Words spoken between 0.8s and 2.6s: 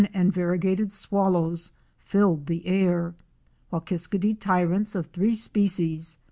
"* Swallows filled